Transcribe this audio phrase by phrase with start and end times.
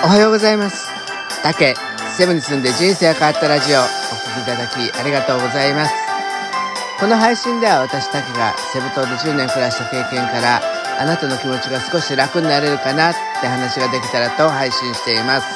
[0.00, 0.86] おはようございます。
[1.42, 1.74] 竹、
[2.16, 3.88] セブンに住んで人生が変わったラジオ、お聴
[4.38, 5.94] きいただきありがとうございます。
[7.00, 10.62] この配信では私竹がセブ島で10年暮らした経験から、
[11.00, 15.46] あなたの気持ちが少し楽になれるかなって話ができたらと配信しています。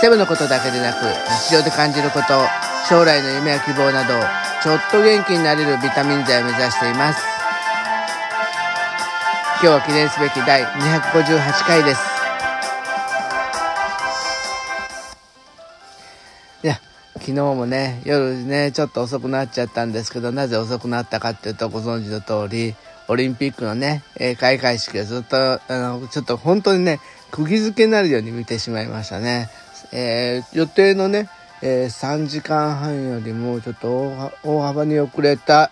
[0.00, 1.04] セブのことだけでなく、
[1.46, 2.48] 日常で感じること、
[2.88, 4.14] 将来の夢や希望など、
[4.62, 7.20] ちょっと元気になれるビタミン剤を目指しています。
[9.60, 12.11] 今日は記念すべき第258回です。
[17.22, 22.74] 昨日もね、夜ね、ちょっと遅くなっちゃったんですけど、なぜ遅くなったかっていうと、ご存知の通り、
[23.06, 26.98] オリンピックのね、え開会式をずっと、あの、ちょっと本当にね、
[27.30, 29.48] 釘付けになるように見てしまいましたね。
[29.92, 31.28] えー予定のね、
[31.62, 35.70] えー3時間半よりもちょっと大幅に遅れた、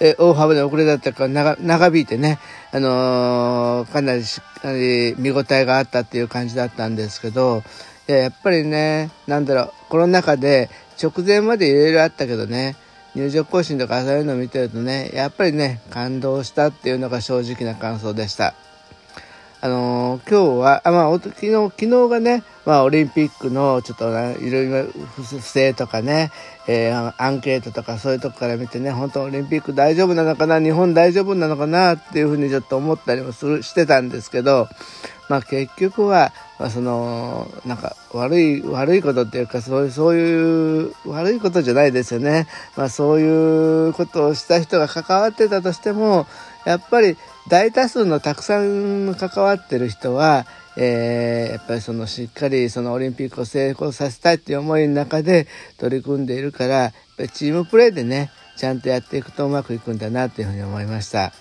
[0.00, 2.38] えー大幅に遅れたっていうか長長引いてね、
[2.72, 7.62] あのーかなりしっかり見応えがあったっていう感じだったんですけど、
[8.06, 10.70] ややっぱりね、なんだろう、コロナ禍で
[11.02, 12.76] 直前までいろいろあったけどね、
[13.14, 18.54] 入場行進とかそういうのを見てるとね、やっぱりね、感動したっていうのが正直な感想でした。
[19.62, 24.84] あのー今日は、あ、まあ、昨日、昨日がね、まあ、オリンピックの、ちょっと、いろいろ
[25.16, 26.30] 不不正とかね、
[26.68, 34.68] えーアンケートとかそういうとこから見てね、本当オリンピック大丈夫なのかな、日本大丈夫なのかな、っていうふうにちょっと思ったりもする、してたんですけど、
[35.30, 42.46] まあ、結局は、まあ、その、なんか、悪い、悪いことっていうか、そういう、そういう、悪いことじゃないですよね。
[42.76, 46.26] まあ、そういうことをした人が関わってたとしても、
[46.64, 47.16] やっぱり
[47.48, 55.46] 大多数のたくさん関わってる人は、えーやっぱりそのしっかりそのオリンピックを成功させたいっていう思いの中で
[55.78, 56.92] 取り組んでいるから、
[57.32, 61.32] チームプレーでね、ちゃんとやっていくとうまくいくんだなっていうふうに思いました。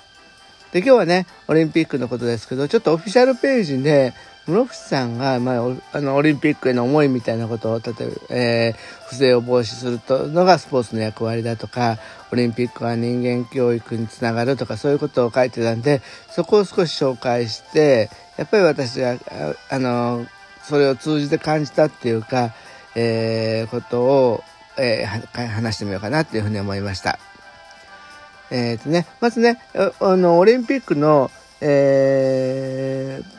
[0.72, 4.14] で、今日はね、オリンピックのことですけど、ちょっとオフィシャルページで、
[4.48, 12.00] 室伏さんが、まあ、あの、オリンピックへの思いみたいなことを、例えば、えー不正を防止するとのがスポーツの役割だとか、
[12.32, 16.02] オリンピックは人間教育につながるとか、そういうことを書いてたんで、
[16.32, 19.18] そこを少し紹介して、やっぱり私が、
[19.70, 20.26] あの、
[20.64, 22.54] それを通じて感じたっていうか、
[22.96, 24.44] えーことを、
[24.78, 27.20] えー話してみようかなっていうふうに思いました。
[28.50, 29.60] えーとね、まずね、
[30.00, 31.32] あの、オリンピックの、
[31.62, 33.35] えー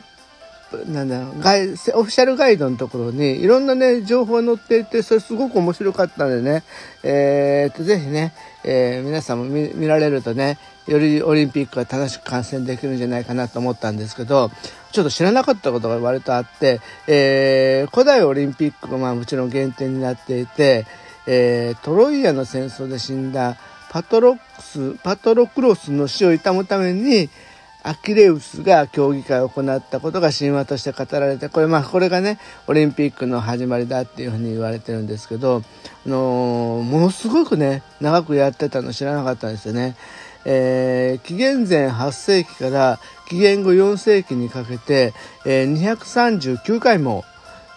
[0.87, 6.63] なんだろうガイオフィシャルガイドのところにいろんなね、情報が載っていて、それすごく面白かったんでね、
[7.03, 8.33] えーと、ぜひね、
[8.63, 10.57] えー皆さんも見られるとね、
[10.87, 14.51] よりオリンピックが楽しく観戦できるんじゃないかなと思ったんですけど、
[14.91, 20.85] ちょっと知らなかったことが割とあって、えー古代オリンピックがまあもちろん原点になっていて、
[21.27, 23.57] えートロイアの戦争で死んだ
[23.89, 27.29] パトロックス、パトロクロスの死を悼むために、
[27.87, 32.37] アキレウスが競技会を行ったことが神話として語られて、これまあこれがね、
[32.67, 35.63] オリンピックの始まりだっていうふうに言われてるんですけど、
[36.05, 39.95] あのーものすごくね、長くやってたの知らなかったんですよね。
[40.43, 42.99] えー紀元前8世紀から
[43.29, 45.13] 紀元後4世紀にかけて、
[45.45, 47.23] えー239回も、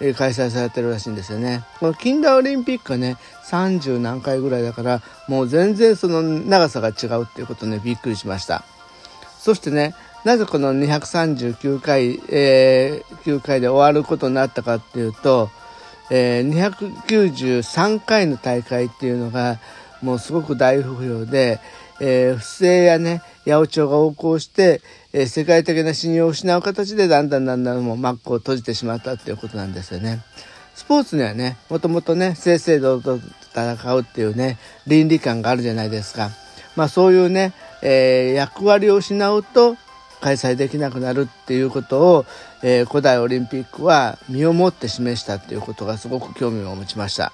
[0.00, 1.62] 開催されてるらしいんですよね。
[1.78, 8.64] この近代オリンピックがね、30何回ぐらいだから、もう全然その長さが違うっていうことね、びっくりしました。
[9.40, 15.48] そしてね、なぜこの239回、えー9回で終わることになったかっていうと、
[16.10, 16.72] えー
[17.06, 19.58] 293回の大会っていうのが、
[20.02, 21.58] もうすごく大不評で、
[22.00, 24.82] えー不正やね、八百長が横行して、
[25.14, 30.20] えー世界的な信用を失う形でだんだんだんだんもうマックを閉じてしまったっていうことなんですよね。
[30.74, 36.30] スポーツにはね、もともとね、正々堂々と戦うっていうね、倫理観があるじゃないですか。
[36.76, 39.76] まあそういうね、えー役割を失うと
[40.20, 42.26] 開催できなくなるっていうことを、
[42.62, 47.32] えー古代オリンピックは身をもって示したっていうことがすごく興味を持ちました。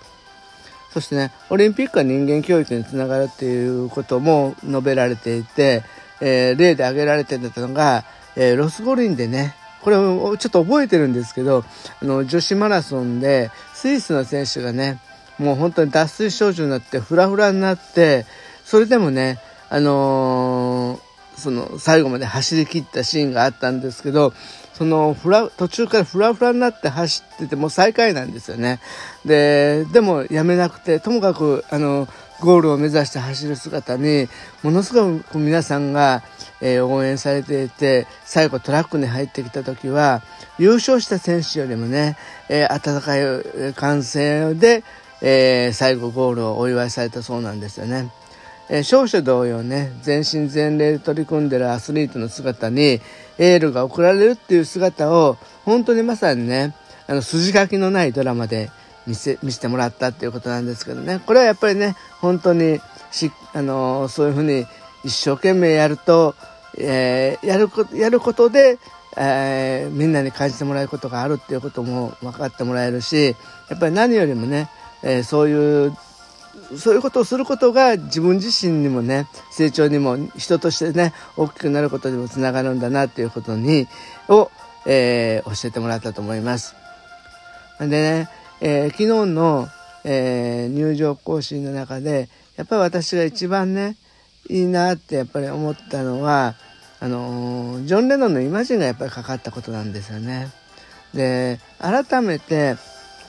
[0.93, 5.83] そしてね、オリンピックは人間教育につながるっていうことも述べられていて、
[6.21, 8.05] えー例で挙げられてたのが、
[8.37, 11.65] えーロス五輪でね、これをちょっと覚えてるんですけど、
[12.03, 14.99] あの、女子マラソンで、スイスの選手がね、
[15.39, 18.27] もう本当に脱水症状になって、フラフラになって、
[18.65, 24.33] それでもね、あのーその、最後まで走り切ったシーンがあったんですけど、
[24.73, 28.81] そのフラ、途中からフラフラになって走ってて、もう最下位なんですよね。
[29.25, 32.09] で、でもやめなくて、ともかく、あの、
[32.41, 34.29] ゴールを目指して走る姿に、
[34.63, 36.23] ものすごく皆さんが、
[36.63, 40.23] えー応援されていて、最後トラックに入ってきた時は、
[40.59, 42.17] 優勝した選手よりもね、
[42.49, 44.85] えー温かい歓声で、
[45.21, 48.11] えー最後ゴールをお祝いされたそうなんですよね。
[48.69, 53.01] えー勝者同様ね、全身全霊で取り組んでるアスリートの姿に
[53.39, 56.75] エールが送られるっていう姿を、本当にまさにね、
[57.07, 58.71] あの、筋書きのないドラマで
[59.07, 61.21] 見せ、見せてもらったっていうことなんですけどね。
[61.25, 62.81] これはやっぱりね、本当に
[63.13, 64.67] し、あの、そういうふうに
[65.05, 66.35] 一生懸命やると、
[66.79, 68.79] えー、やること、やることで、
[69.17, 73.37] えー、みんなに感じてもらえることがあるっていうことも分かってもらえるし、
[73.71, 74.69] やっぱり何よりもね、
[75.03, 75.97] えー、そういう
[76.77, 83.87] そういうことをすることが自分自身にもね成長にも人としてね大きくなることにもつながるんだなっていうことに
[84.29, 84.51] を、
[84.87, 86.75] えー、教えてもらったと思います。
[87.79, 88.29] でね、
[88.61, 89.69] えー、昨日の、
[90.05, 93.97] えー、入場行進の中でやっぱり私が一番ね
[94.49, 96.55] いいなってやっぱり思ったのは
[97.01, 100.51] あのジョン・レノンのイマジンがやっぱりかかったことなんですよね。
[101.15, 102.77] で改めて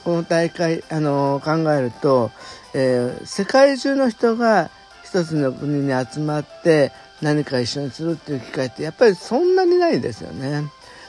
[0.08, 2.30] この大会、あの考えると、
[2.72, 4.70] えー、世界中の人が
[5.04, 10.62] 一つの国に集まって何か一緒にするっていう機会ってやっぱりそんなにないですよね。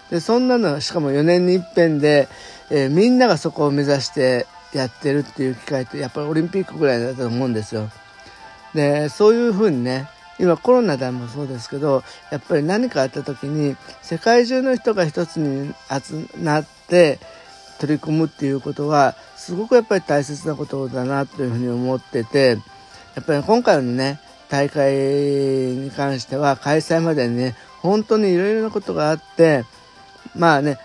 [0.10, 2.28] でそんなのしかも4年に一遍で、
[2.70, 7.90] えー、みんながそこを目指してやってるっていう機会ってやっぱりオリンピックぐらいだと思うんですよ。
[8.74, 10.10] でそういうふうにね
[10.42, 12.04] 今コロナでもそうですけど
[12.34, 17.20] やっぱり何かあった時に世界中の人が一つに集まって
[17.80, 22.58] 取り組むっていうことはすごくやっぱり大切なことだなというふうに思ってて
[23.16, 29.64] やっぱり今回のね大会に関しては開催までにね本当にいろいろなことがあって
[30.36, 30.78] まあね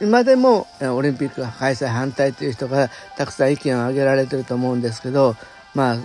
[0.00, 5.36] 今でもオリンピック開催反対という人がたくさん意見を挙げられてると思うんですけど
[5.74, 5.96] まあ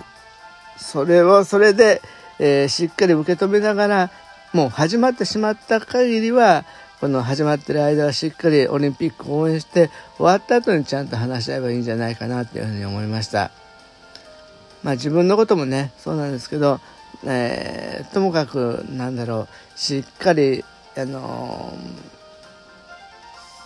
[0.76, 2.02] それをそれで、
[2.38, 4.10] えー、しっかり受け止めながら
[4.52, 6.64] もう始まってしまった限りは
[7.00, 13.50] この始まってる間はしっかりオリンピック応援して終わった後にちゃんと話し合えばいいんじゃないかなというふうに思いました。
[14.82, 16.80] まあ自分のこともね、そうなんですけど、
[17.24, 20.64] えー、ともかくなんだろう、しっかり、
[20.96, 21.76] あの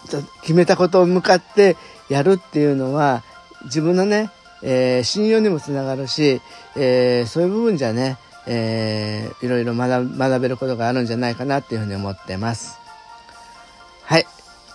[0.06, 1.76] ー、決めたことを向かって
[2.08, 3.22] やるっていうのは
[3.64, 4.30] 自分のね、
[4.62, 6.40] えー、信用にもつながるし、
[6.76, 8.16] えー、そういう部分じゃね、
[8.46, 12.77] えー、いろいろ学学べることがあるんじゃないかなっていうふうに思ってます。
[14.08, 14.26] はい。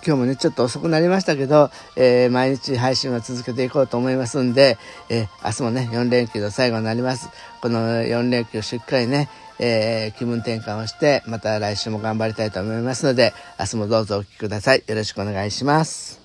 [0.06, 4.78] 今日もね、ちょっと遅くなりましたけど、えー、毎日配信は続けていこうと思いますんで、
[5.10, 7.30] えー、明日もね、4連休の最後になります。
[7.60, 14.84] この4連休しっかりね、えー、気分転換をして、また来週も頑張りたいと思いますので、明日もどうぞお聴きください。
[14.86, 16.23] よろしくお願いします。